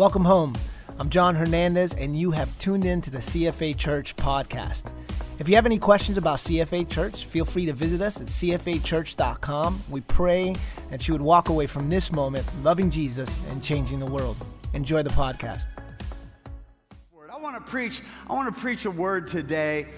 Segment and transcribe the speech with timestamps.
[0.00, 0.54] Welcome home.
[0.98, 4.94] I'm John Hernandez, and you have tuned in to the CFA Church podcast.
[5.38, 9.82] If you have any questions about CFA Church, feel free to visit us at cfachurch.com.
[9.90, 10.56] We pray
[10.88, 14.38] that you would walk away from this moment loving Jesus and changing the world.
[14.72, 15.66] Enjoy the podcast.
[17.30, 18.00] I want to preach.
[18.26, 19.88] I want to preach a word today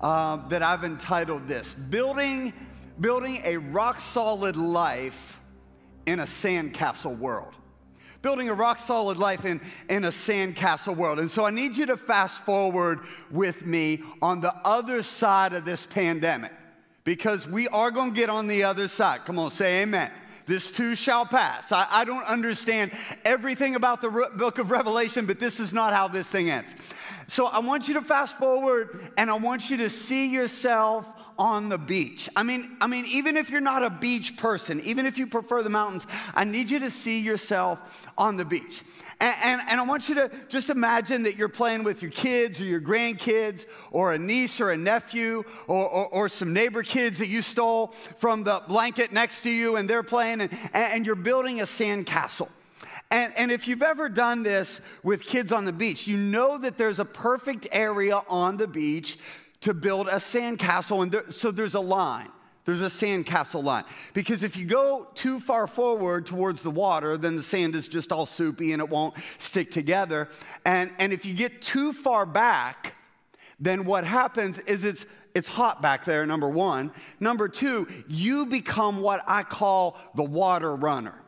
[0.00, 2.52] uh, that I've entitled this: building,
[3.00, 5.38] building a rock solid life
[6.06, 7.54] in a sandcastle world
[8.24, 11.18] building a rock solid life in, in a sandcastle world.
[11.20, 13.00] And so I need you to fast forward
[13.30, 16.50] with me on the other side of this pandemic
[17.04, 19.26] because we are going to get on the other side.
[19.26, 20.10] Come on, say amen.
[20.46, 21.70] This too shall pass.
[21.70, 22.92] I, I don't understand
[23.26, 26.74] everything about the re- book of Revelation, but this is not how this thing ends.
[27.28, 31.06] So I want you to fast forward and I want you to see yourself
[31.38, 32.28] on the beach.
[32.36, 35.62] I mean, I mean, even if you're not a beach person, even if you prefer
[35.62, 38.82] the mountains, I need you to see yourself on the beach.
[39.20, 42.60] And, and, and, I want you to just imagine that you're playing with your kids
[42.60, 47.18] or your grandkids or a niece or a nephew or, or, or some neighbor kids
[47.20, 51.14] that you stole from the blanket next to you and they're playing and, and you're
[51.14, 52.48] building a sandcastle.
[53.10, 56.76] And, and if you've ever done this with kids on the beach, you know that
[56.76, 59.18] there's a perfect area on the beach
[59.64, 61.02] to build a sandcastle.
[61.02, 62.28] And there, so there's a line.
[62.66, 63.84] There's a sandcastle line.
[64.12, 68.12] Because if you go too far forward towards the water, then the sand is just
[68.12, 70.28] all soupy and it won't stick together.
[70.66, 72.94] And, and if you get too far back,
[73.58, 76.90] then what happens is it's, it's hot back there, number one.
[77.18, 81.23] Number two, you become what I call the water runner.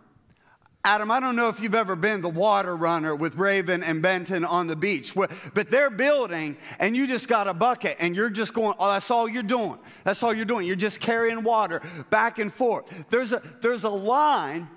[0.86, 4.44] Adam, I don't know if you've ever been the water runner with Raven and Benton
[4.44, 8.54] on the beach, but they're building and you just got a bucket and you're just
[8.54, 9.80] going, oh, that's all you're doing.
[10.04, 10.64] That's all you're doing.
[10.64, 12.84] You're just carrying water back and forth.
[13.10, 14.68] There's a, there's a line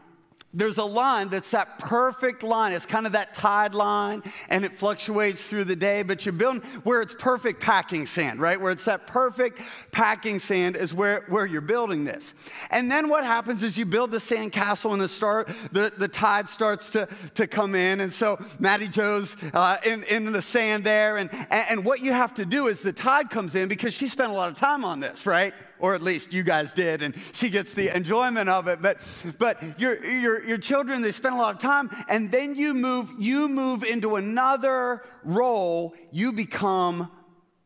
[0.51, 2.73] there's a line that's that perfect line.
[2.73, 6.61] It's kind of that tide line and it fluctuates through the day, but you're building
[6.83, 8.59] where it's perfect packing sand, right?
[8.59, 9.61] Where it's that perfect
[9.91, 12.33] packing sand is where, where you're building this.
[12.71, 16.07] And then what happens is you build the sand castle and the start, the, the
[16.07, 18.01] tide starts to, to come in.
[18.01, 21.17] And so Maddie Joe's uh, in, in the sand there.
[21.17, 24.31] And, and what you have to do is the tide comes in because she spent
[24.31, 25.53] a lot of time on this, right?
[25.79, 28.81] Or at least you guys did, and she gets the enjoyment of it.
[28.81, 28.99] But,
[29.37, 33.11] but your, your, your children, they spend a lot of time, and then you move,
[33.17, 35.93] you move into another role.
[36.11, 37.11] You become,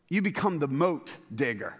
[0.10, 1.80] you become the moat digger.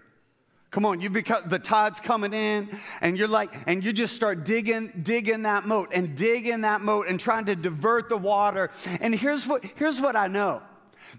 [0.70, 2.68] Come on, you become the tide's coming in,
[3.00, 7.06] and you're like, and you just start digging, digging that moat and digging that moat
[7.06, 8.72] and trying to divert the water.
[9.00, 10.62] And here's what, here's what I know.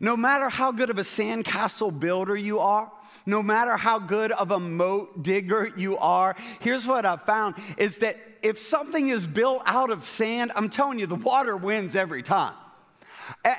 [0.01, 2.91] No matter how good of a sandcastle builder you are,
[3.25, 7.97] no matter how good of a moat digger you are, here's what I've found is
[7.97, 12.21] that if something is built out of sand, I'm telling you, the water wins every
[12.21, 12.53] time.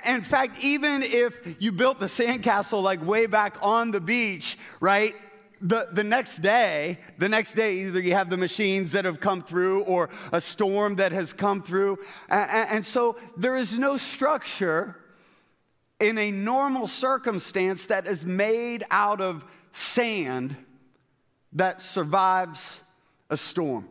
[0.06, 5.14] In fact, even if you built the sandcastle like way back on the beach, right?
[5.60, 9.42] The, the next day, the next day, either you have the machines that have come
[9.42, 11.98] through or a storm that has come through.
[12.28, 14.96] And, and so there is no structure
[16.00, 20.56] in a normal circumstance that is made out of sand
[21.52, 22.80] that survives
[23.30, 23.88] a storm.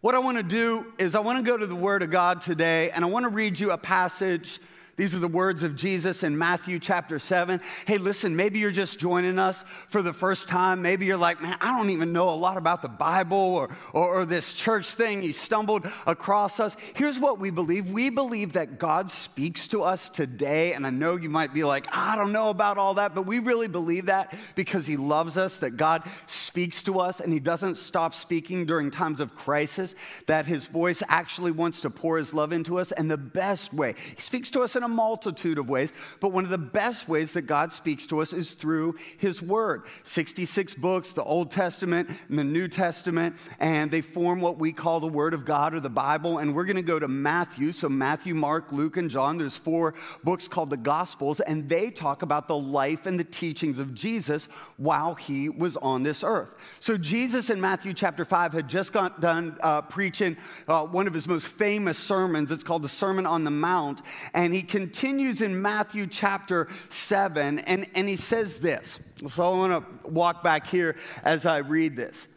[0.00, 2.40] What I want to do is, I want to go to the Word of God
[2.40, 4.60] today, and I want to read you a passage
[4.98, 7.60] these are the words of Jesus in Matthew chapter 7.
[7.86, 10.82] Hey, listen, maybe you're just joining us for the first time.
[10.82, 14.22] Maybe you're like, man, I don't even know a lot about the Bible or, or,
[14.22, 15.22] or this church thing.
[15.22, 16.76] You stumbled across us.
[16.94, 20.72] Here's what we believe we believe that God speaks to us today.
[20.72, 23.38] And I know you might be like, I don't know about all that, but we
[23.38, 27.76] really believe that because He loves us, that God speaks to us and He doesn't
[27.76, 29.94] stop speaking during times of crisis,
[30.26, 32.90] that His voice actually wants to pour His love into us.
[32.90, 36.32] And the best way, He speaks to us in a a multitude of ways, but
[36.32, 39.82] one of the best ways that God speaks to us is through His Word.
[40.04, 45.00] 66 books, the Old Testament and the New Testament, and they form what we call
[45.00, 46.38] the Word of God or the Bible.
[46.38, 47.72] And we're going to go to Matthew.
[47.72, 49.38] So, Matthew, Mark, Luke, and John.
[49.38, 49.94] There's four
[50.24, 54.48] books called the Gospels, and they talk about the life and the teachings of Jesus
[54.76, 56.50] while He was on this earth.
[56.80, 60.36] So, Jesus in Matthew chapter 5 had just got done uh, preaching
[60.66, 62.50] uh, one of his most famous sermons.
[62.50, 64.02] It's called the Sermon on the Mount,
[64.34, 69.00] and he continues in Matthew chapter 7, and, and he says this.
[69.28, 70.94] So I want to walk back here
[71.24, 72.28] as I read this.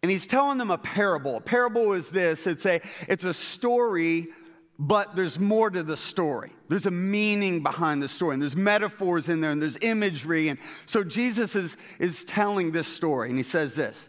[0.00, 1.38] And he's telling them a parable.
[1.38, 4.28] A parable is this it's a, it's a story,
[4.78, 6.52] but there's more to the story.
[6.68, 10.50] There's a meaning behind the story, and there's metaphors in there, and there's imagery.
[10.50, 14.08] And so Jesus is, is telling this story, and he says this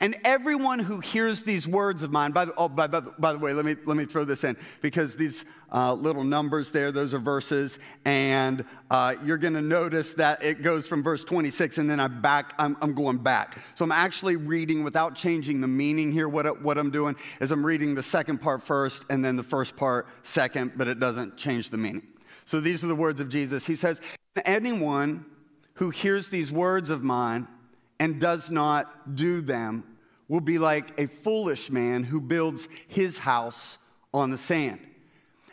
[0.00, 3.38] And everyone who hears these words of mine, by the, oh, by, by, by the
[3.38, 7.12] way, let me, let me throw this in because these uh, little numbers there, those
[7.12, 11.90] are verses, and uh, you're going to notice that it goes from verse 26 and
[11.90, 13.58] then I'm back, I'm, I'm, going back.
[13.74, 16.28] So I'm actually reading without changing the meaning here.
[16.28, 19.76] What, what I'm doing is I'm reading the second part first and then the first
[19.76, 22.02] part second, but it doesn't change the meaning.
[22.44, 23.66] So these are the words of Jesus.
[23.66, 24.00] He says,
[24.44, 25.24] Anyone
[25.74, 27.48] who hears these words of mine
[27.98, 29.84] and does not do them
[30.28, 33.78] will be like a foolish man who builds his house
[34.12, 34.80] on the sand.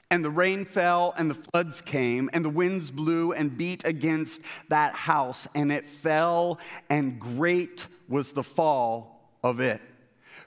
[0.10, 4.42] And the rain fell, and the floods came, and the winds blew and beat against
[4.70, 6.60] that house, and it fell,
[6.90, 9.82] and great was the fall of it.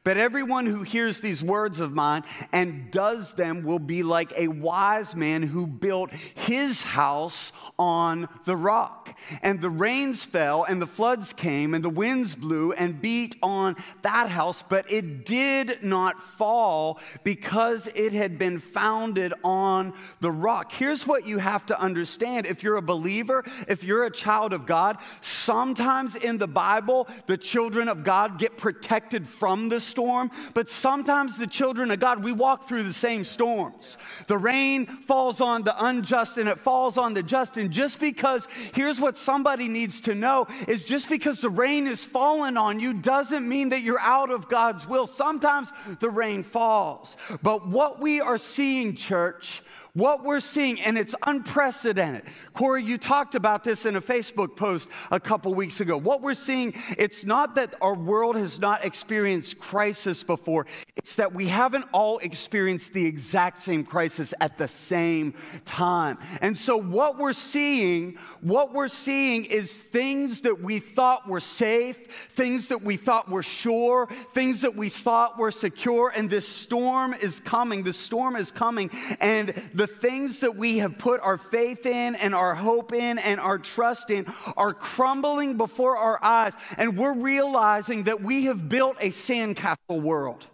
[0.07, 2.23] But everyone who hears these words of mine
[2.53, 8.57] and does them will be like a wise man who built his house on the
[8.57, 9.19] rock.
[9.43, 13.75] And the rains fell, and the floods came, and the winds blew and beat on
[14.03, 20.71] that house, but it did not fall because it had been founded on the rock.
[20.71, 24.67] Here's what you have to understand if you're a believer, if you're a child of
[24.67, 30.69] God, sometimes in the Bible, the children of God get protected from the storm, but
[30.69, 33.97] sometimes the children of God, we walk through the same storms.
[34.27, 37.57] The rain falls on the unjust and it falls on the just.
[37.57, 42.05] And just because, here's what somebody needs to know is just because the rain is
[42.05, 45.07] falling on you doesn't mean that you're out of God's will.
[45.07, 47.17] Sometimes the rain falls.
[47.43, 49.63] But what we are seeing, church,
[49.97, 52.23] what we're seeing, and it's unprecedented.
[52.53, 55.97] Corey, you talked about this in a Facebook post a couple weeks ago.
[55.97, 60.67] What we're seeing, it's not that our world has not experienced crisis before,
[60.97, 65.33] it's that we haven't all experienced the exact same crisis at the same
[65.65, 66.19] time.
[66.43, 72.29] And so, what we're seeing, what we're seeing is things that we thought were safe,
[72.35, 77.15] things that we thought were sure, things that we thought were secure, and this storm
[77.15, 77.83] is coming.
[77.83, 78.91] The storm is coming,
[79.21, 83.19] and the the things that we have put our faith in and our hope in
[83.19, 86.55] and our trust in are crumbling before our eyes.
[86.77, 90.47] And we're realizing that we have built a sandcastle world.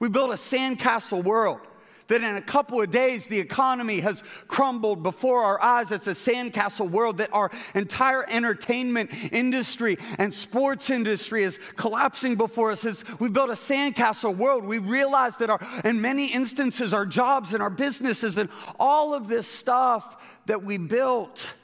[0.00, 1.60] We built a sandcastle world
[2.08, 5.90] that in a couple of days the economy has crumbled before our eyes.
[5.90, 12.70] It's a sandcastle world that our entire entertainment industry and sports industry is collapsing before
[12.70, 12.84] us.
[12.84, 17.54] As we built a sandcastle world, we realize that our, in many instances, our jobs
[17.54, 20.16] and our businesses and all of this stuff
[20.46, 21.54] that we built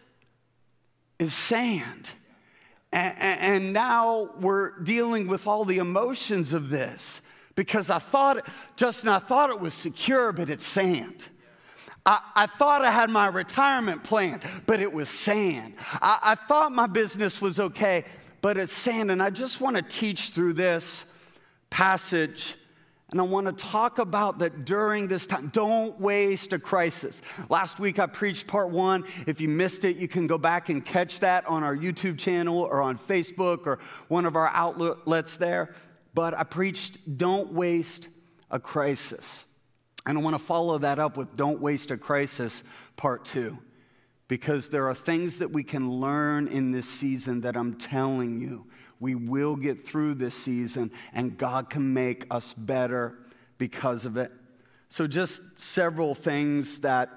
[1.19, 2.13] is sand.
[2.93, 7.21] And, and now we're dealing with all the emotions of this
[7.59, 8.47] because I thought,
[8.77, 11.27] Justin, I thought it was secure, but it's sand.
[12.07, 15.75] I, I thought I had my retirement plan, but it was sand.
[15.95, 18.05] I, I thought my business was okay,
[18.43, 19.11] but it's sand.
[19.11, 21.05] And I just want to teach through this
[21.69, 22.55] passage.
[23.11, 25.49] And I want to talk about that during this time.
[25.53, 27.23] Don't waste a crisis.
[27.49, 29.03] Last week I preached part one.
[29.27, 32.61] If you missed it, you can go back and catch that on our YouTube channel
[32.61, 35.75] or on Facebook or one of our outlets there
[36.19, 38.09] but I preached don't waste
[38.51, 39.45] a crisis.
[40.05, 42.65] And I want to follow that up with don't waste a crisis
[42.97, 43.57] part two.
[44.27, 48.67] Because there are things that we can learn in this season that I'm telling you,
[48.99, 53.17] we will get through this season and God can make us better
[53.57, 54.33] because of it.
[54.89, 57.11] So, just several things that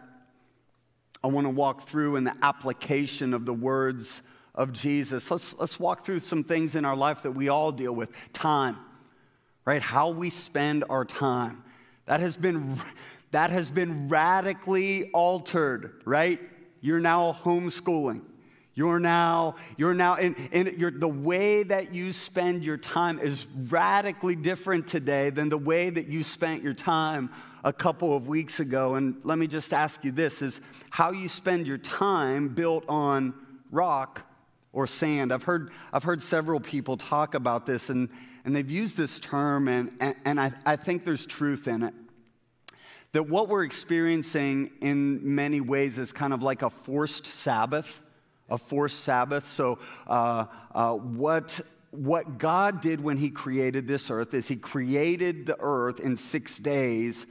[1.23, 4.21] I want to walk through in the application of the words
[4.53, 5.31] of Jesus.
[5.31, 8.77] Let's, let's walk through some things in our life that we all deal with time
[9.65, 9.81] right?
[9.81, 11.63] How we spend our time.
[12.05, 12.79] That has been,
[13.31, 16.39] that has been radically altered, right?
[16.81, 18.23] You're now homeschooling.
[18.73, 23.45] You're now, you're now, in, in you're, the way that you spend your time is
[23.69, 27.29] radically different today than the way that you spent your time
[27.65, 28.95] a couple of weeks ago.
[28.95, 33.33] And let me just ask you this is how you spend your time built on
[33.71, 34.21] rock
[34.71, 35.33] or sand?
[35.33, 38.07] I've heard, I've heard several people talk about this, and
[38.43, 41.93] and they've used this term, and, and, and I, I think there's truth in it.
[43.13, 48.01] That what we're experiencing in many ways is kind of like a forced Sabbath,
[48.49, 49.47] a forced Sabbath.
[49.47, 51.59] So, uh, uh, what,
[51.91, 56.57] what God did when He created this earth is He created the earth in six
[56.57, 57.27] days,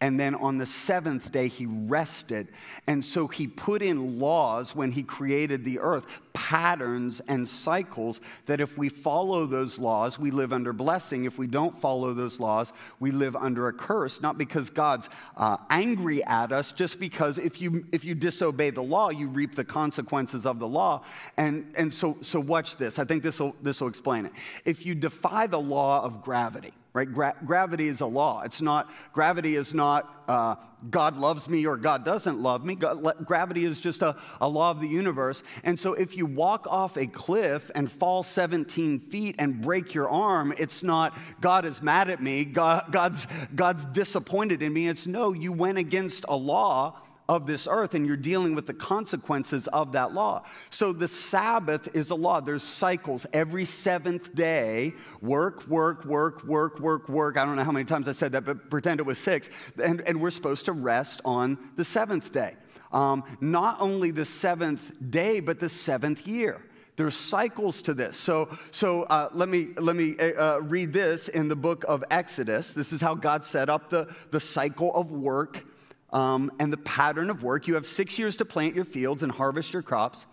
[0.00, 2.48] And then on the seventh day, he rested.
[2.86, 8.60] And so he put in laws when he created the earth, patterns and cycles that
[8.60, 11.24] if we follow those laws, we live under blessing.
[11.24, 14.20] If we don't follow those laws, we live under a curse.
[14.20, 18.82] Not because God's uh, angry at us, just because if you, if you disobey the
[18.82, 21.02] law, you reap the consequences of the law.
[21.36, 23.00] And, and so, so watch this.
[23.00, 24.32] I think this will this will explain it.
[24.64, 27.10] If you defy the law of gravity, right?
[27.10, 28.42] Gra- gravity is a law.
[28.42, 30.56] It's not, gravity is not uh,
[30.90, 32.74] God loves me or God doesn't love me.
[32.74, 35.42] God, gravity is just a, a law of the universe.
[35.64, 40.08] And so if you walk off a cliff and fall 17 feet and break your
[40.08, 44.88] arm, it's not God is mad at me, God, God's, God's disappointed in me.
[44.88, 48.74] It's no, you went against a law of this earth and you're dealing with the
[48.74, 50.44] consequences of that law.
[50.70, 52.40] So the Sabbath is a law.
[52.40, 53.26] There's cycles.
[53.32, 57.36] Every seventh day, work, work, work, work, work, work.
[57.36, 59.50] I don't know how many times I said that, but pretend it was six.
[59.82, 62.54] And, and we're supposed to rest on the seventh day.
[62.92, 66.62] Um, not only the seventh day, but the seventh year
[66.98, 68.18] there's cycles to this.
[68.18, 72.02] So, so uh, let me, let me uh, uh, read this in the book of
[72.10, 72.72] Exodus.
[72.72, 75.64] This is how God set up the, the cycle of work
[76.10, 77.66] um, and the pattern of work.
[77.66, 80.26] You have six years to plant your fields and harvest your crops.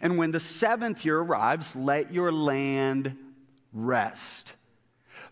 [0.00, 3.16] And when the seventh year arrives, let your land
[3.72, 4.54] rest.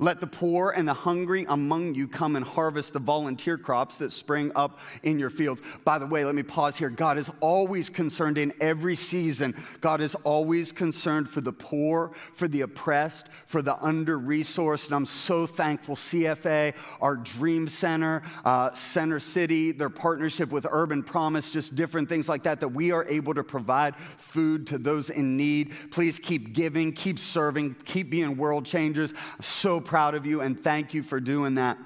[0.01, 4.13] Let the poor and the hungry among you come and harvest the volunteer crops that
[4.13, 5.61] spring up in your fields.
[5.85, 6.89] By the way, let me pause here.
[6.89, 9.55] God is always concerned in every season.
[9.83, 14.87] God is always concerned for the poor, for the oppressed, for the under resourced.
[14.87, 15.97] And I'm so thankful.
[15.97, 22.27] CFA, our Dream Center, uh, Center City, their partnership with Urban Promise, just different things
[22.27, 25.75] like that, that we are able to provide food to those in need.
[25.91, 29.13] Please keep giving, keep serving, keep being world changers.
[29.13, 31.77] I'm so proud of you and thank you for doing that.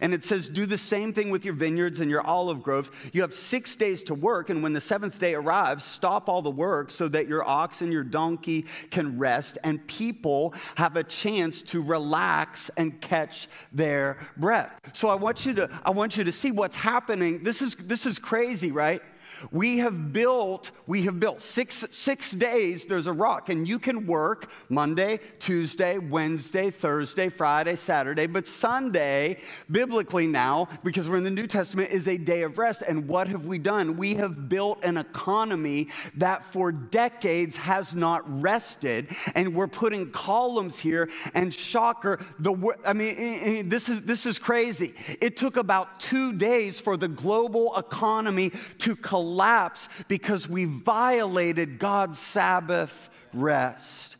[0.00, 2.90] And it says, Do the same thing with your vineyards and your olive groves.
[3.12, 6.50] You have six days to work, and when the seventh day arrives, stop all the
[6.50, 11.62] work so that your ox and your donkey can rest, and people have a chance
[11.62, 14.72] to relax and catch their breath.
[14.92, 17.44] So I want you to, I want you to see what's happening.
[17.44, 19.00] This is, this is crazy, right?
[19.50, 24.06] We have built, we have built six, six days, there's a rock, and you can
[24.06, 29.38] work Monday, Tuesday, Wednesday, Thursday, Friday, Saturday, but Sunday,
[29.70, 32.82] biblically now, because we're in the New Testament, is a day of rest.
[32.86, 33.96] And what have we done?
[33.96, 40.78] We have built an economy that for decades has not rested, and we're putting columns
[40.78, 44.94] here, and shocker, the I mean, eh, eh, eh, this is this is crazy.
[45.20, 51.78] It took about two days for the global economy to collapse collapse because we violated
[51.78, 54.16] God's Sabbath rest.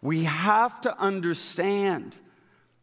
[0.00, 2.16] We have to understand.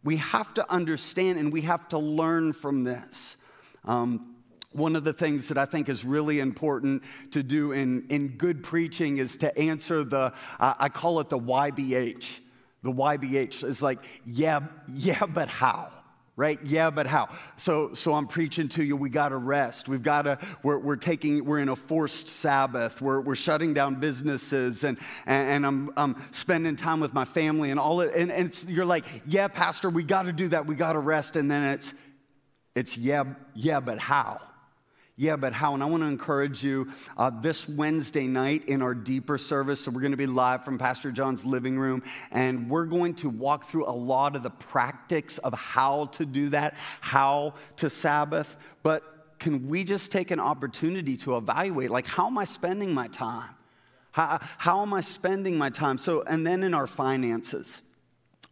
[0.04, 3.38] We have to understand and we have to learn from this.
[3.84, 4.36] Um,
[4.74, 8.62] one of the things that I think is really important to do in, in good
[8.62, 12.42] preaching is to answer the, uh, I call it the YBH.
[12.84, 15.92] The YBH is like, yeah, yeah, but how?
[16.36, 16.60] Right?
[16.64, 17.30] Yeah but how?
[17.58, 19.88] So so i'm preaching to you we got to rest.
[19.88, 23.02] We've got to we're, we're taking we're in a forced sabbath.
[23.02, 27.72] We're, we're shutting down businesses and and, and I'm, I'm spending time with my family
[27.72, 30.66] and all it and, and you're like yeah pastor we got to do that.
[30.66, 31.36] We got to rest.
[31.36, 31.94] And then it's
[32.76, 33.24] it's yeah
[33.54, 34.40] yeah but how
[35.18, 35.74] yeah, but how?
[35.74, 39.80] And I want to encourage you uh, this Wednesday night in our deeper service.
[39.80, 43.30] So, we're going to be live from Pastor John's living room, and we're going to
[43.30, 48.58] walk through a lot of the practics of how to do that, how to Sabbath.
[48.84, 49.04] But
[49.40, 53.52] can we just take an opportunity to evaluate, like, how am I spending my time?
[54.12, 55.98] How, how am I spending my time?
[55.98, 57.82] So, and then in our finances,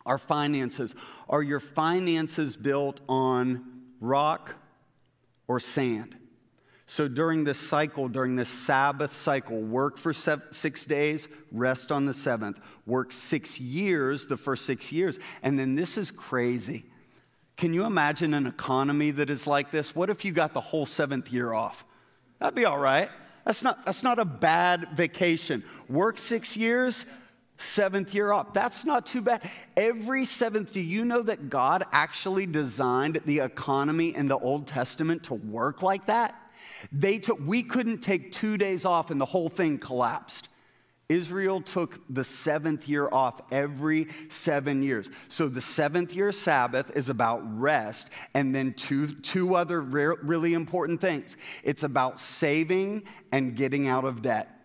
[0.06, 0.96] our finances,
[1.28, 4.56] are your finances built on rock
[5.48, 6.16] or sand?
[6.86, 12.14] So during this cycle, during this Sabbath cycle, work for six days, rest on the
[12.14, 12.60] seventh.
[12.86, 15.18] Work six years, the first six years.
[15.42, 16.86] And then this is crazy.
[17.56, 19.96] Can you imagine an economy that is like this?
[19.96, 21.86] What if you got the whole seventh year off?
[22.40, 23.10] That'd be all right.
[23.46, 25.64] That's not, that's not a bad vacation.
[25.88, 27.06] Work six years,
[27.58, 28.54] seventh year off.
[28.54, 29.50] That's not too bad.
[29.78, 35.24] Every seventh, do you know that God actually designed the economy in the Old Testament
[35.24, 36.36] to work like that?
[36.92, 40.50] They took, we couldn't take two days off and the whole thing collapsed.
[41.10, 45.10] Israel took the seventh year off every seven years.
[45.28, 50.54] So the seventh year Sabbath is about rest, and then two, two other re- really
[50.54, 54.63] important things it's about saving and getting out of debt.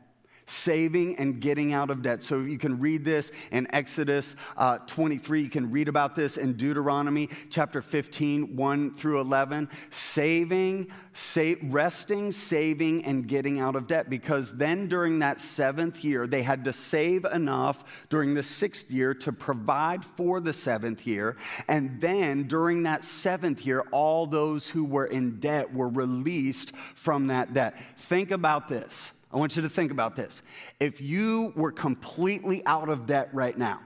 [0.49, 2.23] Saving and getting out of debt.
[2.23, 5.43] So you can read this in Exodus uh, 23.
[5.43, 9.69] You can read about this in Deuteronomy chapter 15, 1 through 11.
[9.90, 14.09] Saving, save, resting, saving, and getting out of debt.
[14.09, 19.14] Because then during that seventh year, they had to save enough during the sixth year
[19.14, 21.37] to provide for the seventh year.
[21.69, 27.26] And then during that seventh year, all those who were in debt were released from
[27.28, 27.75] that debt.
[27.97, 29.12] Think about this.
[29.31, 30.43] I want you to think about this.
[30.81, 33.81] If you were completely out of debt right now,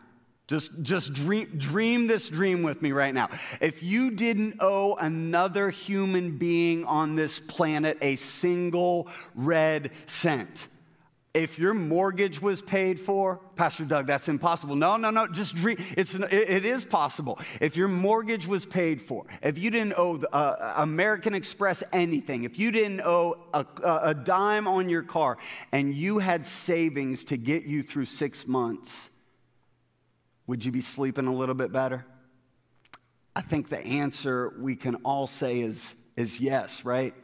[0.47, 3.31] just, just dream, dream this dream with me right now.
[3.61, 10.69] If you didn't owe another human being on this planet a single red cent,
[11.35, 14.77] if your mortgage was paid for, Pastor Doug, that's impossible.
[14.77, 15.79] No, no, no, just dream.
[15.97, 17.39] It's, it, is possible.
[17.59, 22.59] If your mortgage was paid for, if you didn't owe uh, American Express anything, if
[22.59, 25.39] you didn't owe a, a dime on your car,
[25.73, 29.09] and you had savings to get you through six months,
[30.47, 32.05] would you be sleeping a little bit better?
[33.35, 37.15] I think the answer we can all say is, is yes, right?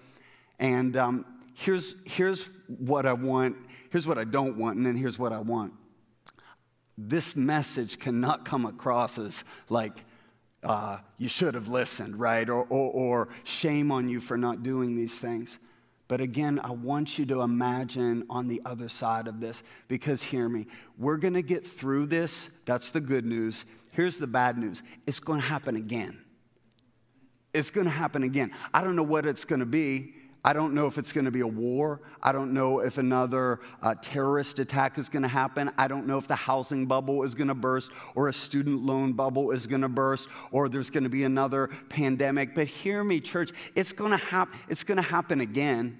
[0.58, 1.26] And um,
[1.58, 3.56] here's, here's what I want
[3.90, 5.72] here's what I don't want, and then here's what I want.
[6.96, 10.04] This message cannot come across as like,
[10.62, 12.48] uh, you should have listened, right?
[12.48, 15.58] Or, or, or shame on you for not doing these things.
[16.08, 20.48] But again, I want you to imagine on the other side of this, because hear
[20.48, 22.48] me, we're gonna get through this.
[22.64, 23.64] That's the good news.
[23.92, 26.18] Here's the bad news it's gonna happen again.
[27.54, 28.52] It's gonna happen again.
[28.74, 30.14] I don't know what it's gonna be.
[30.48, 32.00] I don't know if it's going to be a war.
[32.22, 35.70] I don't know if another uh, terrorist attack is going to happen.
[35.76, 39.12] I don't know if the housing bubble is going to burst or a student loan
[39.12, 42.54] bubble is going to burst or there's going to be another pandemic.
[42.54, 45.98] But hear me, church, it's going to, hap- it's going to happen again.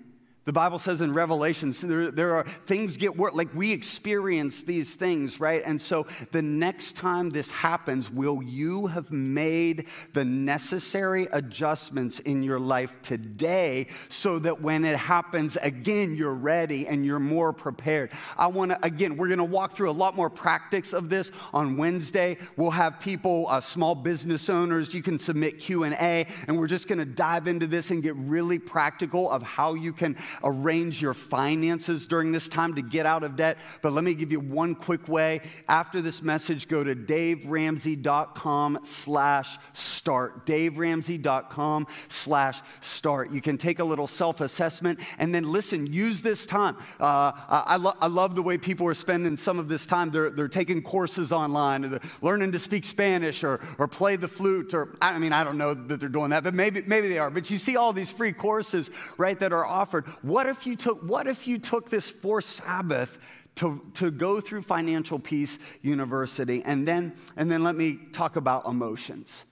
[0.49, 3.35] The Bible says in Revelations, there, there are things get worse.
[3.35, 5.61] Like we experience these things, right?
[5.62, 12.43] And so the next time this happens, will you have made the necessary adjustments in
[12.43, 18.11] your life today so that when it happens again, you're ready and you're more prepared?
[18.38, 21.31] I want to, again, we're going to walk through a lot more practice of this
[21.52, 22.38] on Wednesday.
[22.57, 27.00] We'll have people, uh, small business owners, you can submit Q&A, and we're just going
[27.00, 32.07] to dive into this and get really practical of how you can arrange your finances
[32.07, 33.59] during this time to get out of debt.
[33.83, 35.40] But let me give you one quick way.
[35.68, 40.47] After this message, go to daveramsey.com slash start.
[40.47, 43.33] daveramsey.com slash start.
[43.33, 46.76] You can take a little self-assessment and then listen, use this time.
[47.00, 50.10] Uh, I, lo- I love the way people are spending some of this time.
[50.10, 54.28] They're, they're taking courses online or they're learning to speak Spanish or, or play the
[54.28, 57.19] flute or, I mean, I don't know that they're doing that, but maybe, maybe they
[57.19, 57.30] are.
[57.30, 60.04] But you see all these free courses, right, that are offered.
[60.23, 63.19] What if you took, what if you took this fourth Sabbath
[63.57, 66.63] to, to go through Financial Peace University?
[66.65, 69.45] And then, and then let me talk about emotions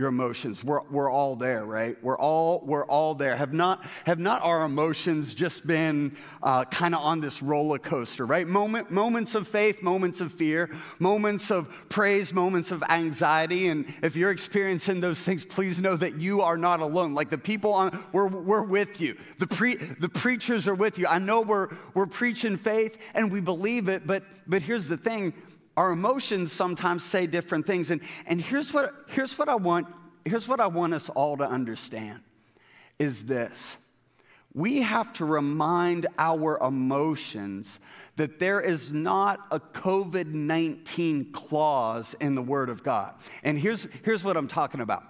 [0.00, 0.64] your emotions.
[0.64, 2.02] We're, we're all there, right?
[2.02, 3.36] We're all, we're all there.
[3.36, 8.24] Have not, have not our emotions just been uh, kind of on this roller coaster,
[8.24, 8.48] right?
[8.48, 13.68] Moment, moments of faith, moments of fear, moments of praise, moments of anxiety.
[13.68, 17.12] And if you're experiencing those things, please know that you are not alone.
[17.12, 19.18] Like the people on, we're, we're with you.
[19.38, 21.06] The, pre, the preachers are with you.
[21.08, 25.34] I know we're, we're preaching faith and we believe it, but, but here's the thing
[25.76, 27.90] our emotions sometimes say different things.
[27.90, 29.86] And, and here's, what, here's, what I want,
[30.24, 32.20] here's what I want us all to understand
[32.98, 33.76] is this.
[34.52, 37.78] We have to remind our emotions
[38.20, 43.14] that there is not a COVID 19 clause in the Word of God.
[43.42, 45.04] And here's, here's what I'm talking about.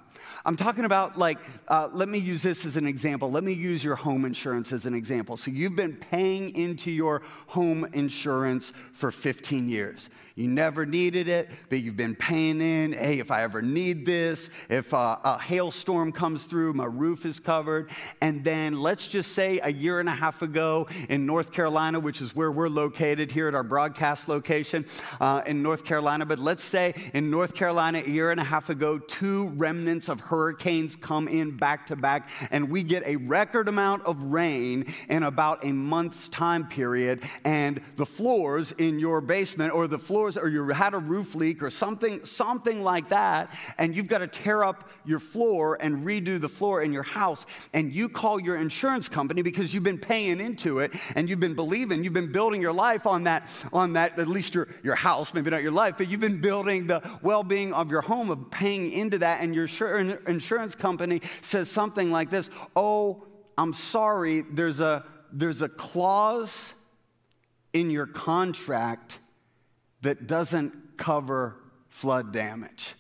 [0.45, 3.29] I'm talking about, like, uh, let me use this as an example.
[3.29, 5.37] Let me use your home insurance as an example.
[5.37, 10.09] So, you've been paying into your home insurance for 15 years.
[10.37, 12.93] You never needed it, but you've been paying in.
[12.93, 17.39] Hey, if I ever need this, if uh, a hailstorm comes through, my roof is
[17.39, 17.91] covered.
[18.23, 22.23] And then let's just say a year and a half ago in North Carolina, which
[22.23, 24.85] is where we're located here at our broadcast location
[25.23, 28.69] uh, in North Carolina, but let's say in North Carolina a year and a half
[28.69, 33.69] ago, two remnants of hurricanes come in back to back, and we get a record
[33.69, 39.73] amount of rain in about a month's time period, and the floors in your basement
[39.73, 43.97] or the floors or you had a roof leak or something, something like that, and
[43.97, 47.95] you've got to tear up your floor and redo the floor in your house, and
[47.95, 52.05] you call your insurance company because you've been paying into it and you've been believing,
[52.05, 55.51] you've been building your life on that, on that, at least your, your house, maybe
[55.51, 59.19] not your life, but you've been building the well-being of your home, of paying into
[59.19, 59.69] that, and your
[60.27, 63.25] insurance company says something like this, oh,
[63.57, 66.73] I'm sorry, there's a, there's a clause
[67.73, 69.19] in your contract
[70.03, 71.57] that doesn't cover
[71.89, 72.95] flood damage.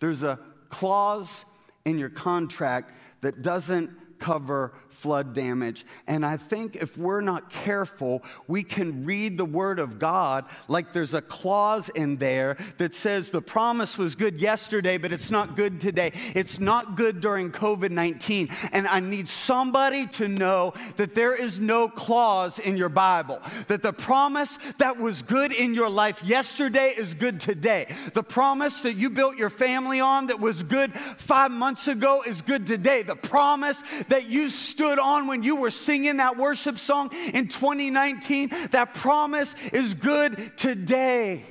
[0.00, 1.44] There's a clause
[1.84, 5.86] in your contract that doesn't cover flood damage.
[6.06, 10.92] And I think if we're not careful, we can read the Word of God like
[10.92, 15.56] there's a clause in there that says the promise was good yesterday, but it's not
[15.56, 16.12] good today.
[16.34, 18.50] It's not good during COVID 19.
[18.72, 23.82] And I need somebody to know that there is no clause in your Bible, that
[23.82, 27.86] the promise that was good in your life yesterday is good today.
[28.12, 32.42] The promise that you built your family on that was good five months ago is
[32.42, 33.02] good today.
[33.02, 37.46] The promise that you stood stood on when you were singing that worship song in
[37.46, 41.44] 2019, that promise is good today.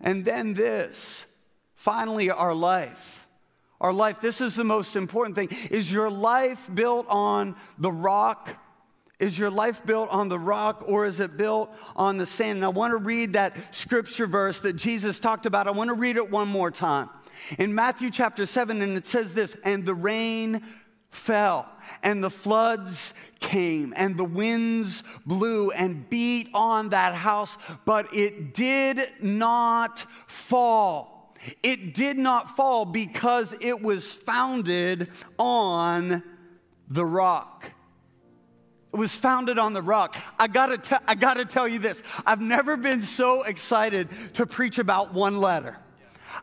[0.00, 1.26] And then this
[1.76, 3.28] finally, our life.
[3.80, 5.50] Our life, this is the most important thing.
[5.70, 8.56] Is your life built on the rock?
[9.20, 12.56] Is your life built on the rock or is it built on the sand?
[12.56, 15.68] And I want to read that scripture verse that Jesus talked about.
[15.68, 17.10] I want to read it one more time.
[17.58, 20.62] In Matthew chapter 7, and it says this, and the rain
[21.10, 21.68] fell,
[22.02, 28.54] and the floods came, and the winds blew and beat on that house, but it
[28.54, 31.34] did not fall.
[31.62, 36.22] It did not fall because it was founded on
[36.88, 37.70] the rock.
[38.92, 40.16] It was founded on the rock.
[40.38, 45.14] I gotta, I gotta tell you this I've never been so excited to preach about
[45.14, 45.78] one letter.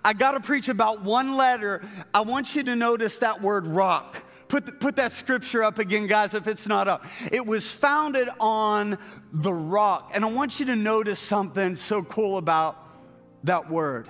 [0.03, 1.83] I gotta preach about one letter.
[2.13, 4.23] I want you to notice that word rock.
[4.47, 7.05] Put, put that scripture up again, guys, if it's not up.
[7.31, 8.97] It was founded on
[9.33, 10.11] the rock.
[10.13, 12.83] And I want you to notice something so cool about
[13.43, 14.07] that word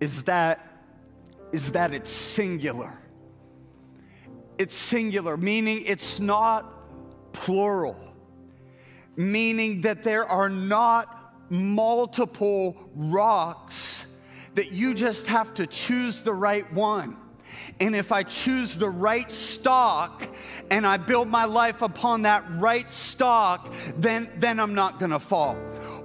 [0.00, 0.68] is that
[1.52, 2.98] is that it's singular.
[4.58, 7.96] It's singular, meaning it's not plural,
[9.16, 14.06] meaning that there are not multiple rocks
[14.54, 17.16] that you just have to choose the right one.
[17.80, 20.28] And if I choose the right stock
[20.70, 25.56] and I build my life upon that right stock, then, then I'm not gonna fall.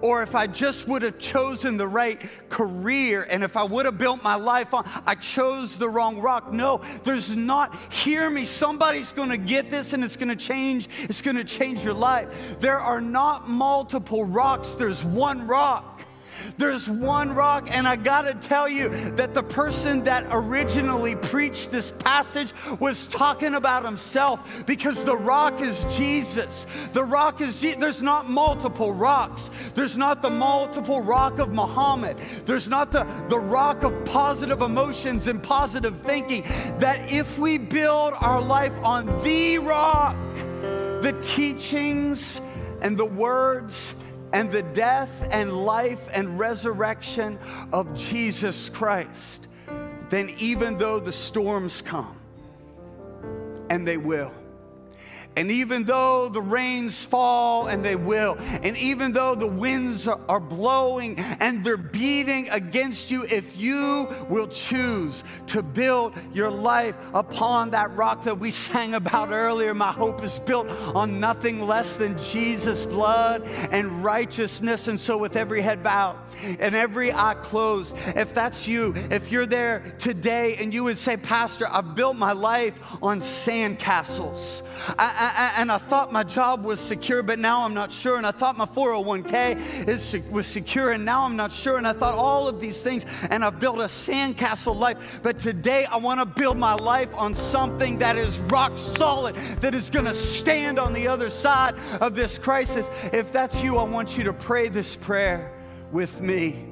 [0.02, 3.98] Or if I just would have chosen the right career and if I would have
[3.98, 6.54] built my life on, I chose the wrong rock.
[6.54, 11.44] No, there's not, hear me, somebody's gonna get this and it's gonna change, it's gonna
[11.44, 12.60] change your life.
[12.60, 15.97] There are not multiple rocks, there's one rock.
[16.58, 21.92] There's one rock, and I gotta tell you that the person that originally preached this
[21.92, 26.66] passage was talking about himself because the rock is Jesus.
[26.94, 27.60] The rock is.
[27.60, 29.52] There's not multiple rocks.
[29.76, 32.18] There's not the multiple rock of Muhammad.
[32.46, 36.44] There's not the, the rock of positive emotions and positive thinking.
[36.80, 40.16] That if we build our life on the rock,
[41.02, 42.42] the teachings
[42.82, 43.96] and the words
[44.38, 47.40] and the death and life and resurrection
[47.74, 49.48] of Jesus Christ,
[50.12, 52.16] then even though the storms come,
[53.72, 54.32] and they will,
[55.38, 60.40] and even though the rains fall, and they will, and even though the winds are,
[60.40, 67.70] blowing and they're beating against you, if you will choose to build your life upon
[67.72, 72.18] that rock that we sang about earlier, my hope is built on nothing less than
[72.18, 74.88] Jesus' blood and righteousness.
[74.88, 76.18] And so, with every head bowed
[76.60, 81.18] and every eye closed, if that's you, if you're there today and you would say,
[81.18, 84.64] Pastor, I've built my life on sandcastles.
[84.98, 88.18] I, I and I thought my job was secure, but now I'm not sure.
[88.18, 91.78] And I thought my 401k is, was secure, and now I'm not sure.
[91.78, 95.20] And I thought all of these things, and I've built a sandcastle life.
[95.24, 99.76] But today I want to build my life on something that is rock solid, that
[99.76, 102.90] is going to stand on the other side of this crisis.
[103.14, 105.54] If that's you, I want you to pray this prayer
[105.92, 106.66] with me.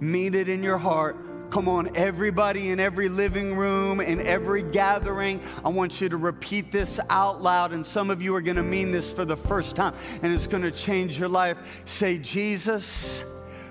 [0.00, 5.40] Mean it in your heart Come on, everybody in every living room, in every gathering,
[5.64, 7.72] I want you to repeat this out loud.
[7.72, 10.46] And some of you are going to mean this for the first time, and it's
[10.46, 11.56] going to change your life.
[11.86, 13.24] Say, Jesus,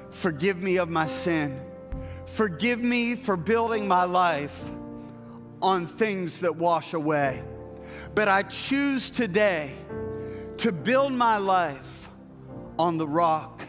[0.09, 1.61] forgive me of my sin.
[2.25, 4.71] Forgive me for building my life
[5.61, 7.43] on things that wash away.
[8.15, 9.75] But I choose today
[10.57, 12.09] to build my life
[12.79, 13.61] on the rock.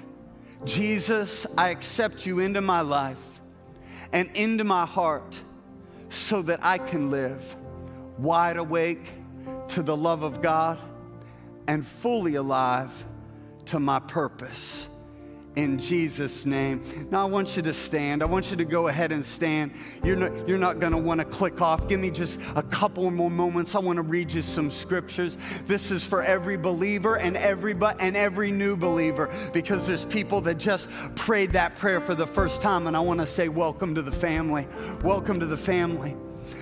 [0.64, 3.27] Jesus, I accept you into my life
[4.12, 5.40] and into my heart
[6.08, 7.56] so that I can live
[8.18, 9.12] wide awake
[9.68, 10.78] to the love of God
[11.66, 12.90] and fully alive
[13.66, 14.88] to my purpose.
[15.58, 16.80] In Jesus' name.
[17.10, 18.22] Now, I want you to stand.
[18.22, 19.72] I want you to go ahead and stand.
[20.04, 21.88] You're not, you're not going to want to click off.
[21.88, 23.74] Give me just a couple more moments.
[23.74, 25.36] I want to read you some scriptures.
[25.66, 30.58] This is for every believer and every, and every new believer because there's people that
[30.58, 32.86] just prayed that prayer for the first time.
[32.86, 34.68] And I want to say, Welcome to the family.
[35.02, 36.14] Welcome to the family.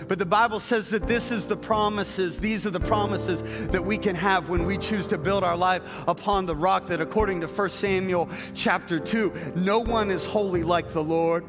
[0.08, 3.98] But the Bible says that this is the promises, these are the promises that we
[3.98, 7.46] can have when we choose to build our life upon the rock that according to
[7.46, 11.44] 1 Samuel chapter 2, no one is holy like the Lord.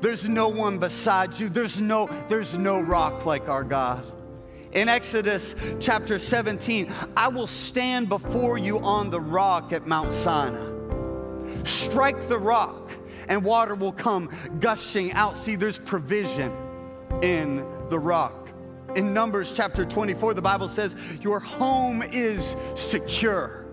[0.00, 1.48] There's no one beside you.
[1.48, 4.04] There's no there's no rock like our God.
[4.72, 10.72] In Exodus chapter 17, I will stand before you on the rock at Mount Sinai.
[11.64, 12.90] Strike the rock
[13.28, 15.38] and water will come gushing out.
[15.38, 16.52] See, there's provision
[17.22, 18.48] in the rock.
[18.94, 23.66] In Numbers chapter 24, the Bible says, Your home is secure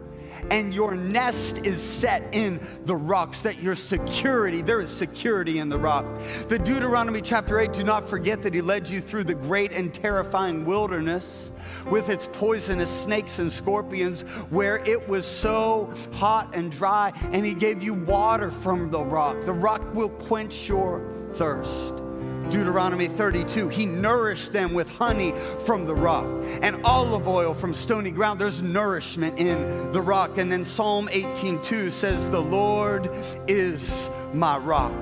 [0.51, 5.69] and your nest is set in the rocks, that your security, there is security in
[5.69, 6.05] the rock.
[6.47, 9.93] The Deuteronomy chapter 8, do not forget that he led you through the great and
[9.93, 11.51] terrifying wilderness
[11.89, 17.53] with its poisonous snakes and scorpions, where it was so hot and dry, and he
[17.53, 19.39] gave you water from the rock.
[19.45, 22.02] The rock will quench your thirst.
[22.49, 25.33] Deuteronomy 32, he nourished them with honey
[25.65, 26.25] from the rock
[26.61, 28.39] and olive oil from stony ground.
[28.39, 30.37] There's nourishment in the rock.
[30.37, 33.09] And then Psalm 18:2 says, The Lord
[33.47, 34.93] is my rock,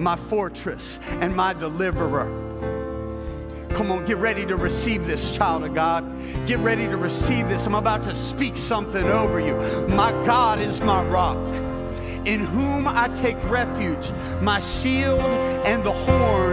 [0.00, 2.44] my fortress, and my deliverer.
[3.70, 6.02] Come on, get ready to receive this, child of God.
[6.46, 7.66] Get ready to receive this.
[7.66, 9.54] I'm about to speak something over you.
[9.94, 11.36] My God is my rock
[12.26, 14.10] in whom I take refuge,
[14.42, 16.45] my shield and the horn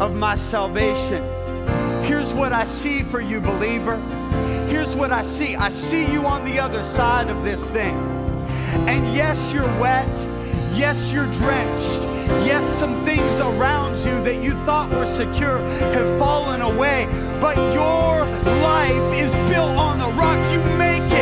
[0.00, 1.22] of my salvation.
[2.04, 3.96] Here's what I see for you, believer.
[4.68, 7.96] Here's what I see I see you on the other side of this thing.
[8.88, 10.08] And yes, you're wet.
[10.74, 12.02] Yes, you're drenched.
[12.46, 17.06] Yes, some things around you that you thought were secure have fallen away.
[17.40, 18.24] But your
[18.62, 20.38] life is built on the rock.
[20.52, 21.19] You make it.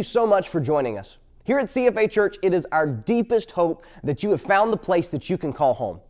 [0.00, 1.18] You so much for joining us.
[1.44, 5.10] Here at CFA Church, it is our deepest hope that you have found the place
[5.10, 6.00] that you can call home.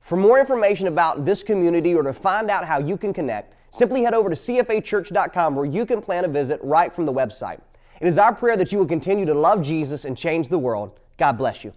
[0.00, 4.02] For more information about this community or to find out how you can connect, simply
[4.02, 7.60] head over to cfachurch.com where you can plan a visit right from the website.
[8.00, 10.98] It is our prayer that you will continue to love Jesus and change the world.
[11.16, 11.72] God bless you.